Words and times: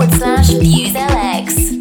forward 0.00 0.18
slash 0.18 0.48
FuseLX. 0.50 1.80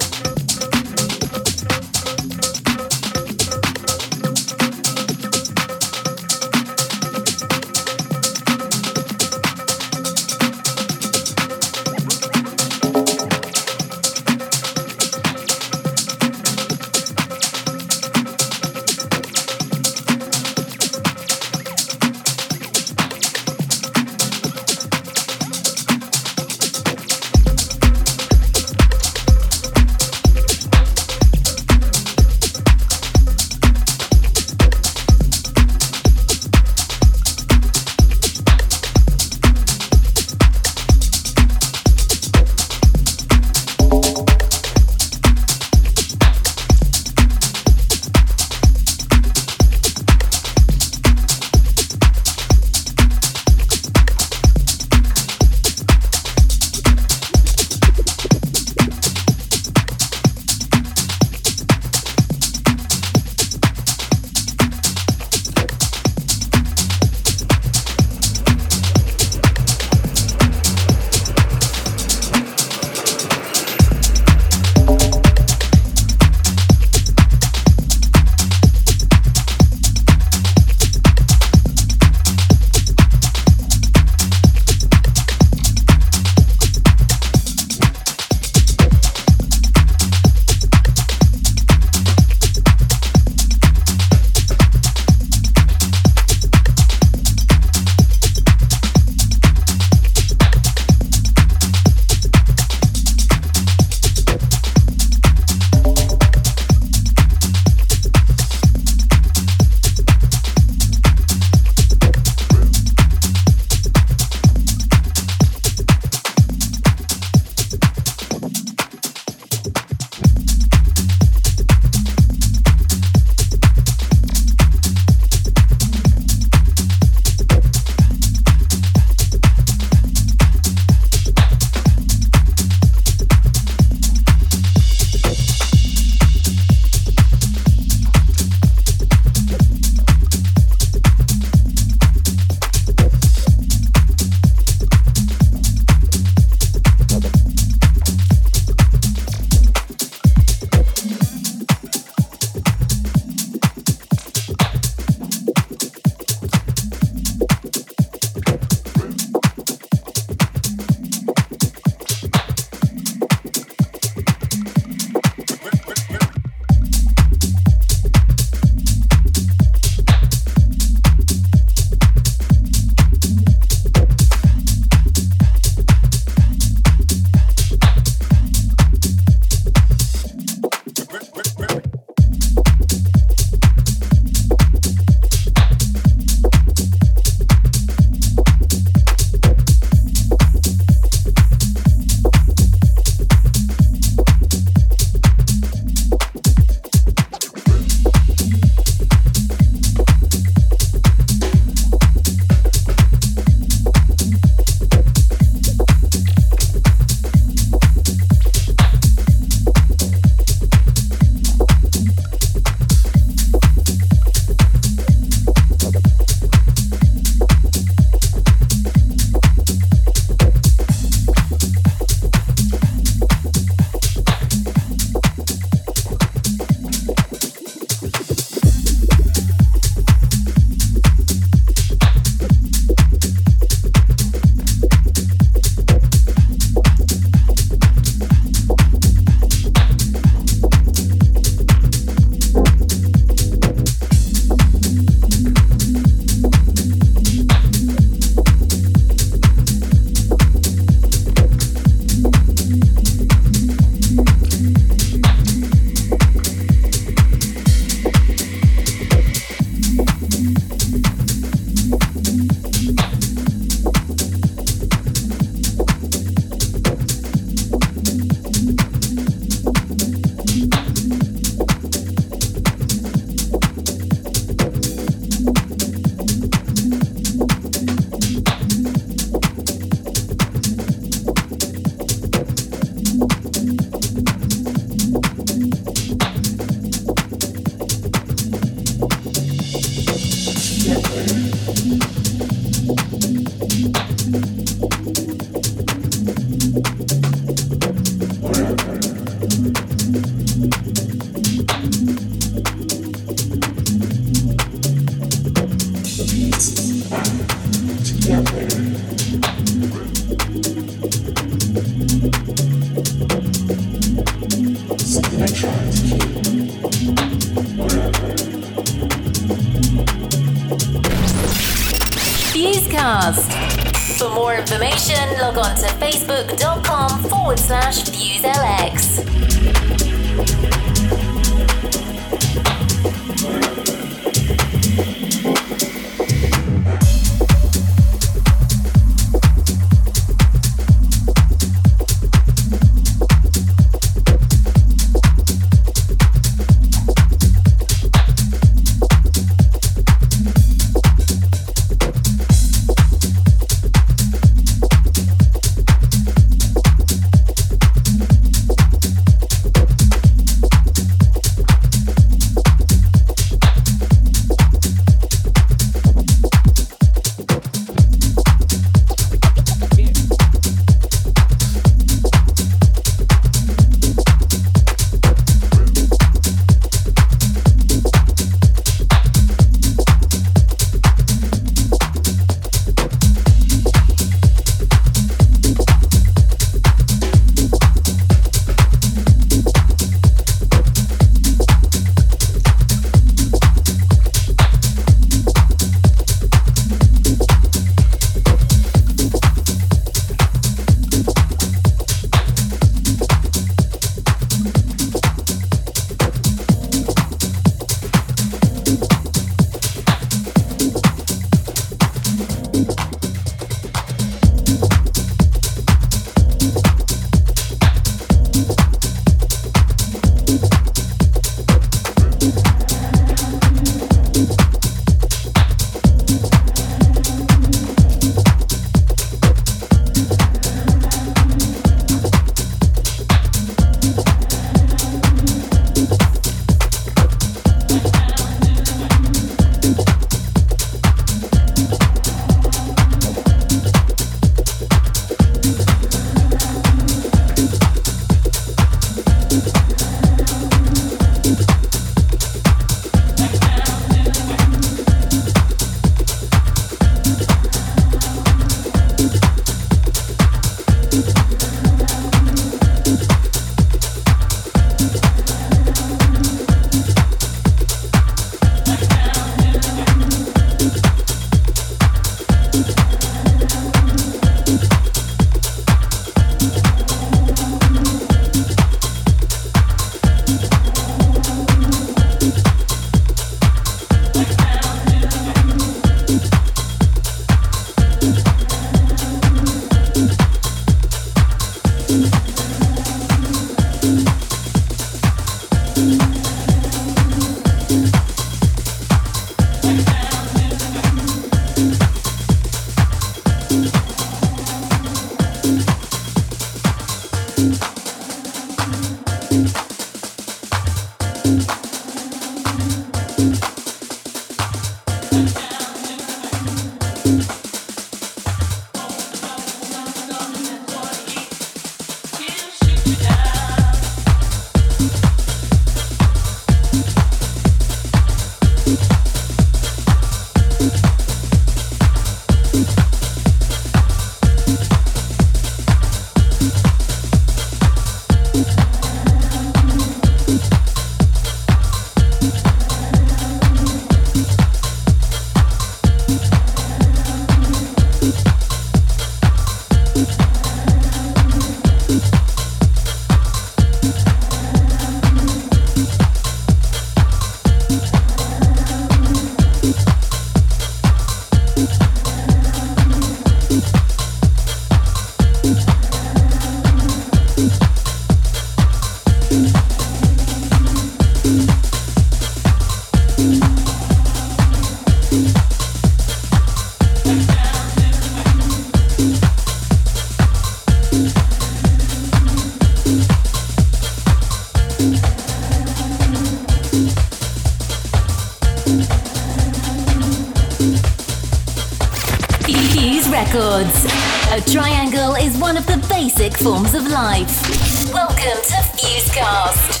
Forms 596.57 596.93
of 596.93 597.07
life. 597.07 598.13
Welcome 598.13 598.61
to 598.63 598.77
Fusecast. 598.97 600.00